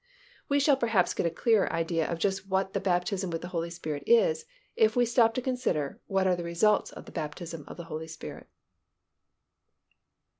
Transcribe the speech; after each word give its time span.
We 0.49 0.59
shall 0.59 0.77
perhaps 0.77 1.13
get 1.13 1.27
a 1.27 1.29
clearer 1.29 1.71
idea 1.71 2.07
of 2.09 2.17
just 2.17 2.47
what 2.47 2.73
the 2.73 2.79
baptism 2.79 3.29
with 3.29 3.43
the 3.43 3.49
Holy 3.49 3.69
Spirit 3.69 4.01
is, 4.07 4.45
if 4.75 4.95
we 4.95 5.05
stop 5.05 5.35
to 5.35 5.43
consider 5.43 6.01
what 6.07 6.25
are 6.25 6.35
the 6.35 6.43
results 6.43 6.91
of 6.91 7.05
the 7.05 7.11
baptism 7.11 7.65
with 7.67 7.77
the 7.77 7.83
Holy 7.83 8.07
Spirit. 8.07 8.47